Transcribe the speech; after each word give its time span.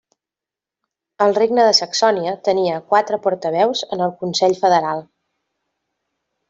El 1.25 1.35
regne 1.39 1.65
de 1.67 1.75
Saxònia 1.81 2.33
tenia 2.49 2.81
quatre 2.95 3.21
portaveus 3.29 3.87
en 3.97 4.05
el 4.07 4.17
Consell 4.25 4.59
Federal. 4.67 5.09